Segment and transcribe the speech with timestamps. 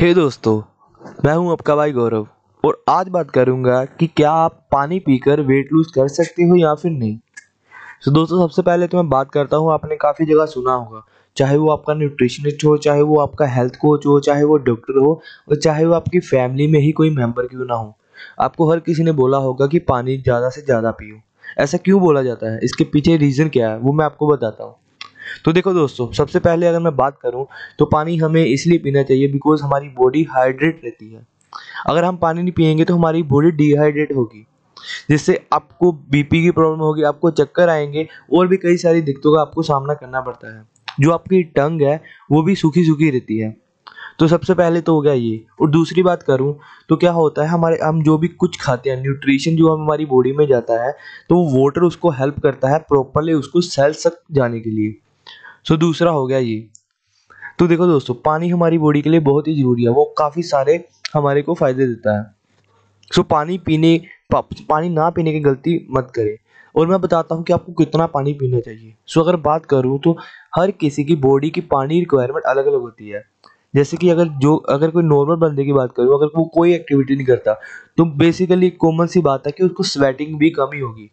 [0.00, 0.62] हे दोस्तों,
[1.24, 2.26] मैं हूँ आपका भाई गौरव,
[2.64, 6.74] और आज बात करूँगा कि क्या आप पानी पीकर वेट लूज कर सकते हो या
[6.74, 7.18] फिर नहीं।
[8.04, 11.02] तो दोस्तों, सबसे पहले तो मैं बात करता हूँ, आपने काफ़ी जगह सुना होगा,
[11.36, 15.12] चाहे वो आपका न्यूट्रिशनिस्ट हो, चाहे वो आपका हेल्थ कोच हो, चाहे वो डॉक्टर हो,
[15.48, 17.94] और चाहे वो आपकी फैमिली में ही कोई मेंबर क्यों ना हो।
[18.40, 21.20] आपको हर किसी ने बोला होगा कि पानी ज़्यादा से ज़्यादा पियो।
[21.58, 22.60] ऐसा क्यों बोला जाता है?
[22.62, 24.76] इसके पीछे रीज़न क्या है, वो मैं आपको बताता हूँ।
[25.44, 27.46] तो देखो दोस्तों, सबसे पहले अगर मैं बात करूँ
[27.78, 31.26] तो पानी हमें इसलिए पीना चाहिए बिकॉज़ हमारी बॉडी हाइड्रेट रहती है।
[31.86, 34.46] अगर हम पानी नहीं पियेंगे तो हमारी बॉडी डिहाइड्रेट होगी,
[35.10, 39.40] जिससे आपको बीपी की प्रॉब्लम होगी, आपको चक्कर आएँगे और भी कई सारी दिक्कतों का
[39.40, 40.62] आपको सामना करना पड़ता है।
[41.00, 42.00] जो आपकी टंग है,
[42.32, 43.56] वो भी सूखी सूखी रहती है।
[44.18, 46.54] तो सबसे पहले तो हो गया ये। और दूसरी बात करूँ
[46.88, 50.06] तो क्या होता है, हमारे हम जो भी कुछ खाते हैं न्यूट्रिशन जो हम हमारी
[50.06, 50.92] बॉडी में जाता है
[51.28, 54.94] तो वो वाटर उसको हेल्प करता है प्रॉपरली उसको सेल्स तक जाने के लिए।
[55.66, 56.68] सो दूसरा हो गया ये।
[57.58, 60.84] तो देखो दोस्तों पानी हमारी बॉडी के लिए बहुत ही ज़रूरी है। वो काफ़ी सारे
[61.14, 62.24] हमारे को फ़ायदे देता है।
[63.10, 64.00] सो पानी पीने
[64.32, 66.36] पा, पानी ना पीने की गलती मत करें।
[66.74, 70.16] और मैं बताता हूँ कि आपको कितना पानी पीना चाहिए। सो अगर बात करूँ तो
[70.56, 73.22] हर किसी की बॉडी की पानी रिक्वायरमेंट अलग अलग होती है।
[73.74, 77.16] जैसे कि अगर जो अगर कोई नॉर्मल बंदे की बात करूँ अगर वो कोई एक्टिविटी
[77.16, 77.52] नहीं करता
[77.98, 81.10] तो बेसिकली कॉमन सी बात है कि उसको स्वेटिंग भी कम ही होगी।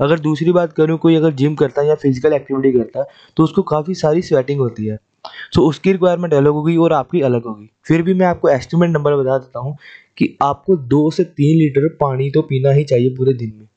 [0.00, 3.06] अगर दूसरी बात करूँ कोई अगर जिम करता है या फ़िज़िकल एक्टिविटी करता है
[3.36, 7.20] तो उसको काफ़ी सारी स्वेटिंग होती है। सो so, उसकी रिक्वायरमेंट अलग होगी और आपकी
[7.20, 9.76] अलग होगी। फिर भी मैं आपको एस्टिमेट नंबर बता देता हूँ
[10.18, 13.68] कि आपको दो से तीन लीटर पानी तो पीना ही चाहिए पूरे दिन में।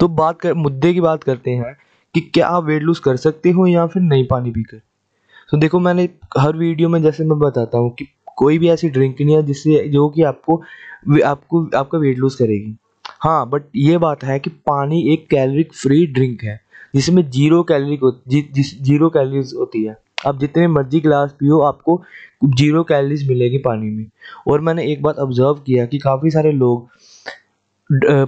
[0.00, 1.74] तो बात कर मुद्दे की बात करते हैं
[2.14, 4.80] कि क्या आप वेट लूज कर सकते हो या फिर नहीं पानी पीकर?
[5.50, 9.20] तो देखो मैंने हर वीडियो में जैसे मैं बताता हूँ कि कोई भी ऐसी ड्रिंक
[9.20, 10.56] नहीं है जिससे जो कि आपको
[11.24, 12.76] आपको आपका वेट लूज करेगी।
[13.20, 16.60] हाँ बट ये बात है कि पानी एक कैलोरिक फ्री ड्रिंक है
[16.94, 22.00] जिसमें ज़ीरो कैलोरी जी, ज़ीरो कैलोरीज होती है। आप जितने मर्ज़ी गिलास पियो आपको
[22.46, 24.06] ज़ीरो कैलोरीज मिलेगी पानी में।
[24.48, 26.88] और मैंने एक बात ऑब्ज़र्व किया कि काफ़ी सारे लोग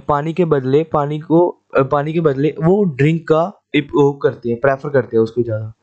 [0.07, 3.43] पानी के बदले पानी को पानी के बदले वो ड्रिंक का
[3.75, 5.73] उपयोग करते हैं प्रेफर करते हैं उसको ज़्यादा।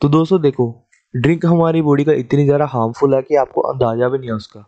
[0.00, 0.74] तो दोस्तों देखो
[1.14, 4.64] ड्रिंक हमारी बॉडी का इतनी ज़्यादा हार्मफुल है कि आपको अंदाज़ा भी नहीं है उसका।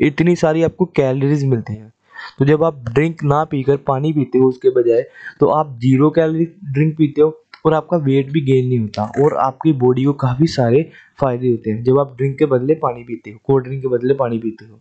[0.00, 1.92] इतनी सारी आपको कैलोरीज मिलती हैं।
[2.38, 5.02] तो जब आप ड्रिंक ना पीकर पानी पीते हो उसके बजाय
[5.40, 7.28] तो आप ज़ीरो कैलोरी ड्रिंक पीते हो
[7.66, 10.82] और आपका वेट भी गेन नहीं होता और आपकी बॉडी को काफ़ी सारे
[11.20, 14.14] फ़ायदे होते हैं। जब आप ड्रिंक के बदले पानी पीते हो कोल्ड ड्रिंक के बदले
[14.14, 14.80] पानी पीते हो।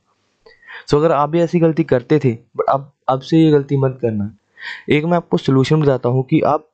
[0.89, 3.97] सो अगर आप भी ऐसी गलती करते थे बट अब अब से ये गलती मत
[4.01, 4.31] करना।
[4.89, 6.67] एक मैं आपको सोल्यूशन बताता हूँ कि आप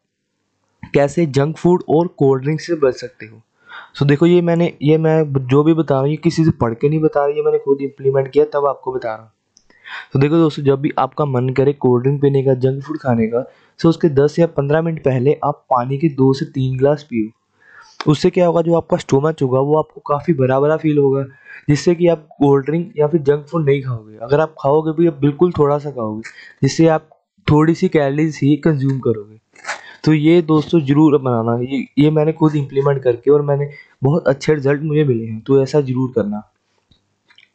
[0.94, 3.42] कैसे जंक फ़ूड और कोल्ड ड्रिंक से बच सकते हो।
[3.96, 6.74] सो देखो ये मैंने, ये मैं जो भी बता रहा हूँ, ये किसी से पढ़
[6.74, 9.32] के नहीं बता रहा, ये मैंने खुद इम्प्लीमेंट किया, तब आपको बता रहा हूँ।
[10.14, 13.28] तो देखो दोस्तों, जब भी आपका मन करे कोल्ड ड्रिंक पीने का जंक फ़ूड खाने
[13.28, 13.42] का
[13.80, 17.30] तो उसके 10 या 15 मिनट पहले आप पानी के दो से तीन गिलास पियो।
[18.08, 21.24] उससे क्या होगा, जो आपका स्टोमच होगा, वो आपको काफ़ी बड़ा बड़ा फील होगा,
[21.70, 25.08] जिससे कि आप कोल्ड ड्रिंक या फिर जंक फ़ूड नहीं खाओगे। अगर आप खाओगे भी,
[25.08, 26.22] आप बिल्कुल थोड़ा सा खाओगे,
[26.64, 27.10] जिससे आप
[27.48, 29.40] थोड़ी सी कैलरीज ही कंज्यूम करोगे।
[30.06, 33.70] तो ये दोस्तों ज़रूर बनाना, ये ये मैंने खुद इम्प्लीमेंट करके और मैंने
[34.04, 36.42] बहुत अच्छे रिज़ल्ट मुझे मिले हैं तो ऐसा ज़रूर करना।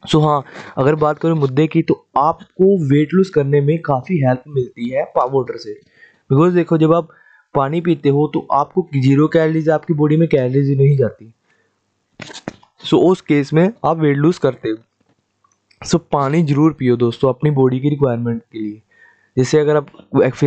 [0.03, 0.43] सो so, हाँ
[0.77, 5.03] अगर बात करें मुद्दे की तो आपको वेट लूज करने में काफ़ी हेल्प मिलती है
[5.17, 5.73] वाटर से।
[6.29, 7.09] बिकॉज़ देखो जब आप
[7.55, 11.33] पानी पीते हो तो आपको ज़ीरो कैलरीज आपकी बॉडी में कैलरीज नहीं जाती।
[12.83, 14.75] सो so, उस केस में आप वेट लूज करते हो।
[15.81, 18.81] सो so, पानी ज़रूर पियो दोस्तों अपनी बॉडी की रिक्वायरमेंट के लिए।
[19.37, 19.87] जैसे अगर आप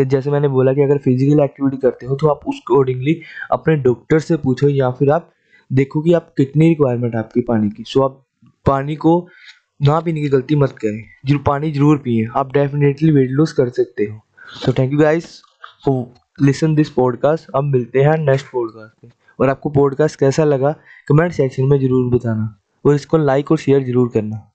[0.07, 3.21] जैसे मैंने बोला कि अगर फ़िज़िकल एक्टिविटी करते हो तो आप उस अकॉर्डिंगली
[3.53, 5.31] अपने डॉक्टर से पूछो या फिर आप
[5.71, 8.21] देखो कि आप कितनी रिक्वायरमेंट है आपकी पानी की। सो so, आप
[8.67, 9.15] पानी को
[9.81, 13.69] ना पीने की गलती मत करें। जो पानी ज़रूर पिए। आप डेफिनेटली वेट लूज कर
[13.71, 14.21] सकते हो।
[14.65, 15.41] So thank you guys
[15.87, 20.75] for listen this podcast अब मिलते हैं नेक्स्ट पॉडकास्ट में और आपको पॉडकास्ट कैसा लगा
[21.09, 24.49] कमेंट सेक्शन में ज़रूर बताना। और इसको लाइक और शेयर ज़रूर करना।